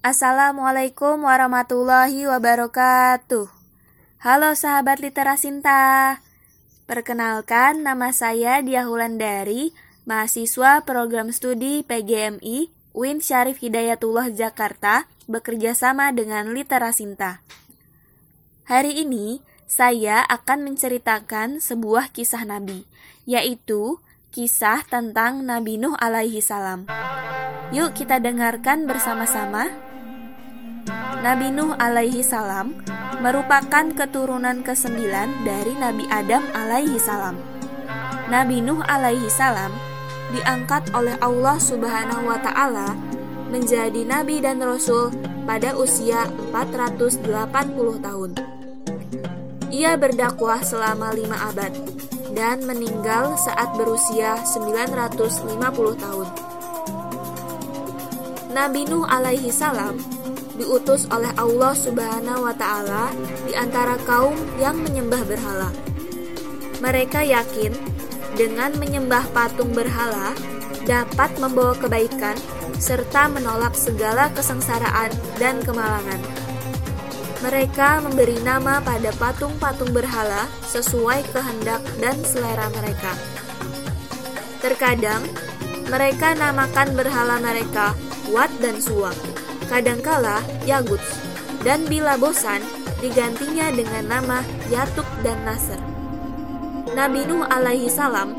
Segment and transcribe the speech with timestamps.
[0.00, 3.52] Assalamualaikum warahmatullahi wabarakatuh.
[4.24, 6.16] Halo sahabat literasinta.
[6.88, 9.76] Perkenalkan nama saya Dia Hulandari,
[10.08, 17.44] mahasiswa program studi PGMI Win Syarif Hidayatullah Jakarta, bekerja sama dengan Literasinta.
[18.72, 22.88] Hari ini saya akan menceritakan sebuah kisah Nabi,
[23.28, 24.00] yaitu
[24.32, 26.88] kisah tentang Nabi Nuh alaihi salam.
[27.76, 29.89] Yuk kita dengarkan bersama-sama.
[31.20, 32.80] Nabi Nuh alaihi salam
[33.20, 37.36] merupakan keturunan kesembilan dari Nabi Adam alaihi salam.
[38.32, 39.68] Nabi Nuh alaihi salam
[40.32, 42.96] diangkat oleh Allah Subhanahu wa taala
[43.52, 45.12] menjadi nabi dan rasul
[45.44, 46.24] pada usia
[46.56, 47.20] 480
[48.00, 48.30] tahun.
[49.68, 51.76] Ia berdakwah selama lima abad
[52.32, 55.52] dan meninggal saat berusia 950
[56.00, 56.28] tahun.
[58.56, 60.00] Nabi Nuh alaihi salam
[60.60, 63.08] diutus oleh Allah Subhanahu wa taala
[63.48, 65.72] di antara kaum yang menyembah berhala.
[66.84, 67.72] Mereka yakin
[68.36, 70.36] dengan menyembah patung berhala
[70.84, 72.36] dapat membawa kebaikan
[72.76, 76.20] serta menolak segala kesengsaraan dan kemalangan.
[77.40, 83.16] Mereka memberi nama pada patung-patung berhala sesuai kehendak dan selera mereka.
[84.60, 85.24] Terkadang,
[85.88, 87.96] mereka namakan berhala mereka
[88.28, 89.08] Wat dan Suwa,
[89.70, 91.00] kadangkala Yagut,
[91.62, 92.58] dan bila bosan,
[92.98, 95.78] digantinya dengan nama Yatuk dan Nasr.
[96.90, 98.34] Nabi Nuh alaihi salam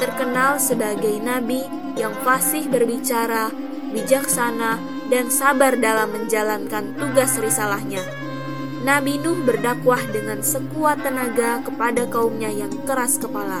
[0.00, 1.60] terkenal sebagai nabi
[2.00, 3.52] yang fasih berbicara,
[3.92, 4.80] bijaksana,
[5.12, 8.00] dan sabar dalam menjalankan tugas risalahnya.
[8.80, 13.60] Nabi Nuh berdakwah dengan sekuat tenaga kepada kaumnya yang keras kepala.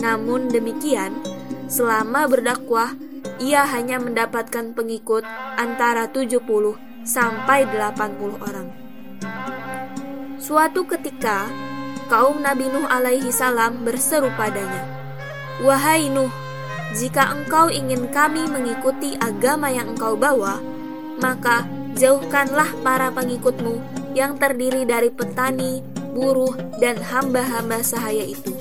[0.00, 1.12] Namun demikian,
[1.68, 2.96] selama berdakwah,
[3.38, 5.22] ia hanya mendapatkan pengikut
[5.58, 6.42] antara 70
[7.06, 8.68] sampai 80 orang.
[10.38, 11.50] Suatu ketika,
[12.06, 14.86] kaum Nabi Nuh alaihi salam berseru padanya,
[15.62, 16.30] "Wahai Nuh,
[16.96, 20.56] jika engkau ingin kami mengikuti agama yang engkau bawa,
[21.20, 21.68] maka
[21.98, 23.76] jauhkanlah para pengikutmu
[24.16, 25.84] yang terdiri dari petani,
[26.16, 28.54] buruh, dan hamba-hamba sahaya itu.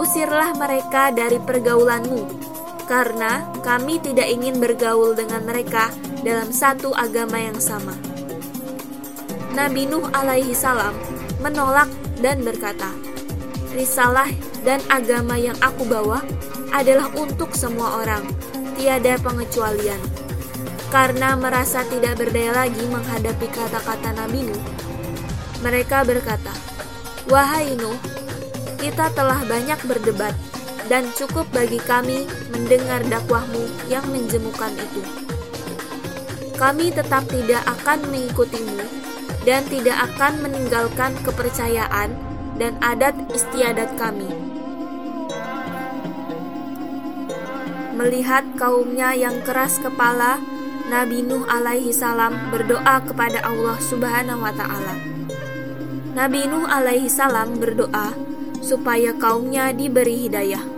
[0.00, 2.45] Usirlah mereka dari pergaulanmu,
[2.86, 5.90] karena kami tidak ingin bergaul dengan mereka
[6.22, 7.94] dalam satu agama yang sama.
[9.54, 10.94] Nabi Nuh alaihi salam
[11.42, 11.90] menolak
[12.22, 12.90] dan berkata,
[13.74, 14.30] Risalah
[14.64, 16.24] dan agama yang aku bawa
[16.72, 18.24] adalah untuk semua orang,
[18.78, 20.26] tiada pengecualian
[20.90, 24.62] karena merasa tidak berdaya lagi menghadapi kata-kata Nabi Nuh.
[25.60, 26.54] Mereka berkata,
[27.26, 27.98] Wahai Nuh,
[28.78, 30.34] kita telah banyak berdebat
[30.86, 35.04] dan cukup bagi kami mendengar dakwahmu yang menjemukan itu.
[36.56, 38.80] Kami tetap tidak akan mengikutimu
[39.44, 42.16] dan tidak akan meninggalkan kepercayaan
[42.56, 44.32] dan adat istiadat kami.
[47.92, 50.40] Melihat kaumnya yang keras kepala
[50.88, 54.96] Nabi Nuh alaihi salam berdoa kepada Allah Subhanahu wa taala.
[56.16, 58.16] Nabi Nuh alaihi salam berdoa
[58.64, 60.75] supaya kaumnya diberi hidayah.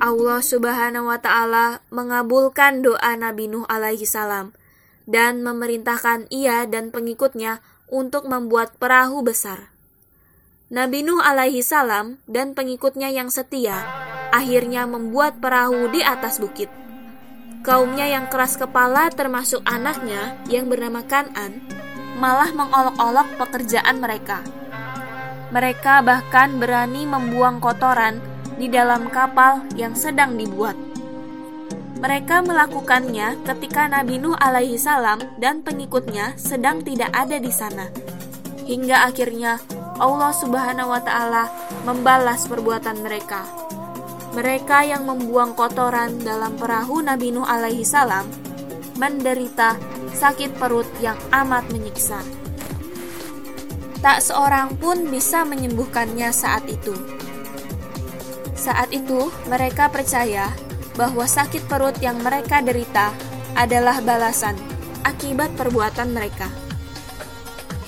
[0.00, 4.56] Allah Subhanahu wa taala mengabulkan doa Nabi Nuh alaihi salam
[5.04, 7.60] dan memerintahkan ia dan pengikutnya
[7.92, 9.68] untuk membuat perahu besar.
[10.72, 13.76] Nabi Nuh alaihi salam dan pengikutnya yang setia
[14.32, 16.72] akhirnya membuat perahu di atas bukit.
[17.60, 21.60] Kaumnya yang keras kepala termasuk anaknya yang bernama Kanan
[22.16, 24.40] malah mengolok-olok pekerjaan mereka.
[25.52, 30.76] Mereka bahkan berani membuang kotoran di dalam kapal yang sedang dibuat.
[32.04, 37.88] Mereka melakukannya ketika Nabi Nuh alaihi salam dan pengikutnya sedang tidak ada di sana.
[38.68, 39.56] Hingga akhirnya
[39.96, 41.48] Allah Subhanahu wa taala
[41.88, 43.70] membalas perbuatan mereka
[44.30, 48.30] mereka yang membuang kotoran dalam perahu Nabi Nuh alaihi salam
[48.94, 49.74] menderita
[50.14, 52.22] sakit perut yang amat menyiksa.
[54.00, 56.94] Tak seorang pun bisa menyembuhkannya saat itu.
[58.60, 60.52] Saat itu, mereka percaya
[60.92, 63.08] bahwa sakit perut yang mereka derita
[63.56, 64.52] adalah balasan
[65.00, 66.52] akibat perbuatan mereka.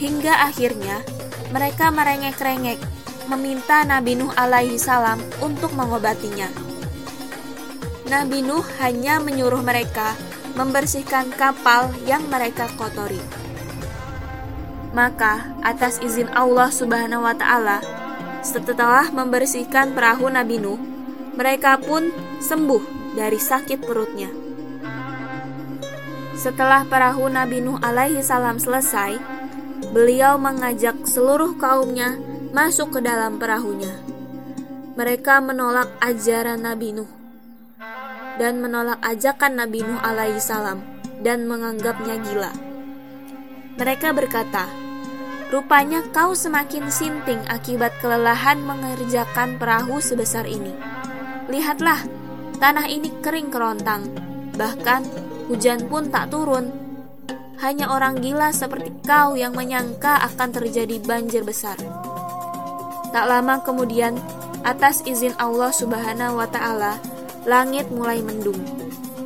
[0.00, 1.04] Hingga akhirnya,
[1.52, 2.80] mereka merengek-rengek
[3.28, 6.48] meminta Nabi Nuh alaihi salam untuk mengobatinya.
[8.08, 10.16] Nabi Nuh hanya menyuruh mereka
[10.56, 13.20] membersihkan kapal yang mereka kotori.
[14.96, 18.01] Maka, atas izin Allah Subhanahu wa Ta'ala,
[18.42, 20.78] setelah membersihkan perahu Nabi Nuh,
[21.38, 22.10] mereka pun
[22.42, 24.28] sembuh dari sakit perutnya.
[26.34, 29.14] Setelah perahu Nabi Nuh alaihi salam selesai,
[29.94, 32.18] beliau mengajak seluruh kaumnya
[32.50, 33.94] masuk ke dalam perahunya.
[34.98, 37.08] Mereka menolak ajaran Nabi Nuh
[38.36, 40.82] dan menolak ajakan Nabi Nuh alaihi salam
[41.22, 42.52] dan menganggapnya gila.
[43.78, 44.68] Mereka berkata,
[45.52, 50.72] Rupanya kau semakin sinting akibat kelelahan mengerjakan perahu sebesar ini.
[51.52, 52.00] Lihatlah,
[52.56, 54.08] tanah ini kering kerontang,
[54.56, 55.04] bahkan
[55.52, 56.72] hujan pun tak turun.
[57.60, 61.76] Hanya orang gila seperti kau yang menyangka akan terjadi banjir besar.
[63.12, 64.16] Tak lama kemudian,
[64.64, 66.96] atas izin Allah Subhanahu wa Ta'ala,
[67.44, 68.56] langit mulai mendung.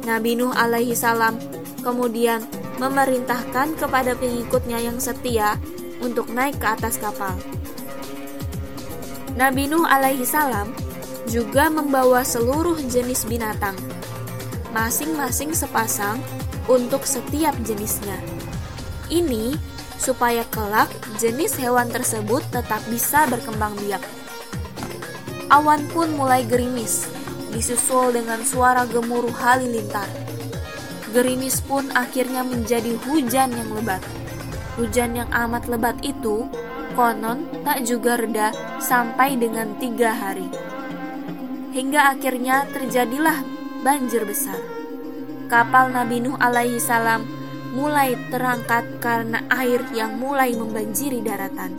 [0.02, 1.38] Nabi Nuh alaihi salam
[1.86, 2.42] kemudian
[2.82, 5.54] memerintahkan kepada pengikutnya yang setia
[6.00, 7.36] untuk naik ke atas kapal.
[9.36, 10.72] Nabi Nuh alaihi salam
[11.28, 13.76] juga membawa seluruh jenis binatang,
[14.72, 16.16] masing-masing sepasang
[16.70, 18.16] untuk setiap jenisnya.
[19.12, 19.54] Ini
[20.00, 20.88] supaya kelak
[21.18, 24.02] jenis hewan tersebut tetap bisa berkembang biak.
[25.46, 27.06] Awan pun mulai gerimis,
[27.54, 30.08] disusul dengan suara gemuruh halilintar.
[31.14, 34.02] Gerimis pun akhirnya menjadi hujan yang lebat.
[34.76, 36.44] Hujan yang amat lebat itu
[36.92, 40.48] konon tak juga reda sampai dengan tiga hari.
[41.72, 43.40] Hingga akhirnya terjadilah
[43.80, 44.60] banjir besar.
[45.48, 47.24] Kapal Nabi Nuh alaihi salam
[47.72, 51.76] mulai terangkat karena air yang mulai membanjiri daratan.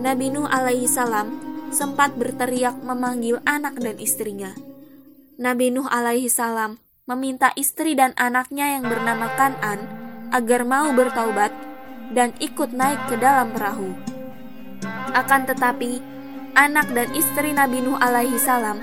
[0.00, 1.40] Nabi Nuh alaihi salam
[1.72, 4.52] sempat berteriak memanggil anak dan istrinya.
[5.40, 9.80] Nabi Nuh alaihi salam meminta istri dan anaknya yang bernama Kanan
[10.32, 11.73] agar mau bertaubat
[12.14, 13.92] dan ikut naik ke dalam perahu.
[15.12, 15.98] Akan tetapi,
[16.54, 18.78] anak dan istri Nabi Nuh alaihi salam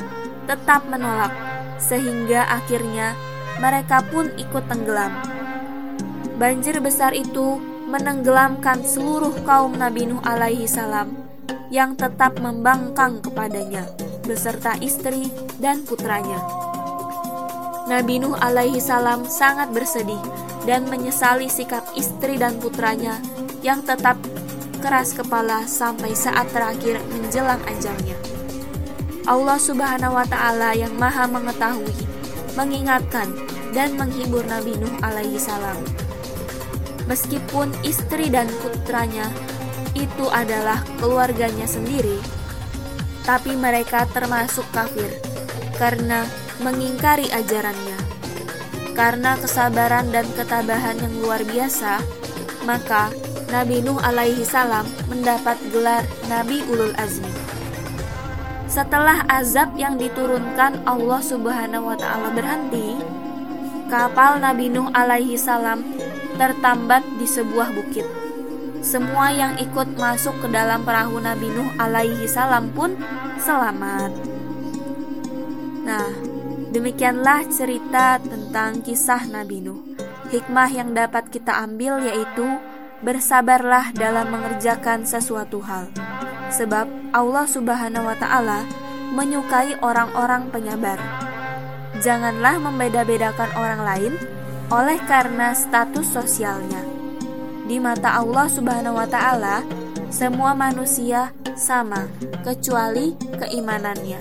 [0.46, 1.32] tetap menolak,
[1.80, 3.16] sehingga akhirnya
[3.64, 5.16] mereka pun ikut tenggelam.
[6.36, 7.58] Banjir besar itu
[7.88, 11.16] menenggelamkan seluruh kaum Nabi Nuh alaihi salam
[11.72, 13.88] yang tetap membangkang kepadanya
[14.28, 16.71] beserta istri dan putranya.
[17.92, 20.24] Nabi Nuh alaihi salam sangat bersedih
[20.64, 23.20] dan menyesali sikap istri dan putranya
[23.60, 24.16] yang tetap
[24.80, 28.16] keras kepala sampai saat terakhir menjelang ajalnya.
[29.28, 31.92] Allah Subhanahu wa taala yang Maha mengetahui
[32.56, 33.28] mengingatkan
[33.76, 35.76] dan menghibur Nabi Nuh alaihi salam.
[37.12, 39.28] Meskipun istri dan putranya
[40.00, 42.24] itu adalah keluarganya sendiri,
[43.28, 45.12] tapi mereka termasuk kafir
[45.76, 46.24] karena
[46.62, 47.98] mengingkari ajarannya.
[48.94, 52.00] Karena kesabaran dan ketabahan yang luar biasa,
[52.64, 53.10] maka
[53.52, 57.32] Nabi Nuh alaihi salam mendapat gelar Nabi Ulul Azmi.
[58.72, 62.96] Setelah azab yang diturunkan Allah Subhanahu wa taala berhenti,
[63.92, 65.84] kapal Nabi Nuh alaihi salam
[66.40, 68.08] tertambat di sebuah bukit.
[68.80, 72.96] Semua yang ikut masuk ke dalam perahu Nabi Nuh alaihi salam pun
[73.44, 74.16] selamat.
[75.84, 76.08] Nah,
[76.72, 79.84] Demikianlah cerita tentang kisah Nabi Nuh.
[80.32, 82.48] Hikmah yang dapat kita ambil yaitu
[83.04, 85.92] bersabarlah dalam mengerjakan sesuatu hal.
[86.48, 88.64] Sebab Allah Subhanahu wa taala
[89.12, 90.96] menyukai orang-orang penyabar.
[92.00, 94.14] Janganlah membeda-bedakan orang lain
[94.72, 96.88] oleh karena status sosialnya.
[97.68, 99.68] Di mata Allah Subhanahu wa taala,
[100.08, 102.08] semua manusia sama
[102.48, 104.20] kecuali keimanannya.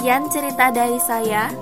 [0.00, 1.52] Sekian cerita dari saya.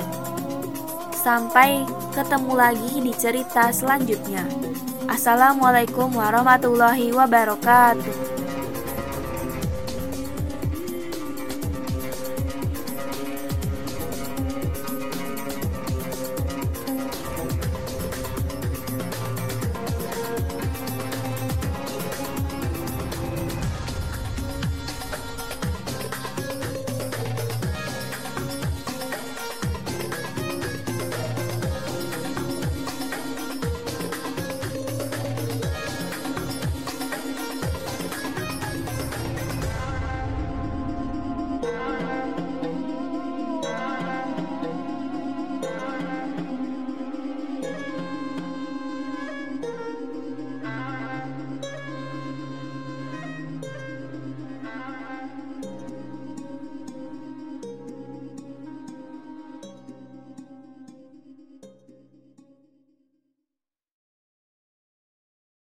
[1.10, 1.82] Sampai
[2.14, 4.46] ketemu lagi di cerita selanjutnya.
[5.10, 8.27] Assalamualaikum warahmatullahi wabarakatuh.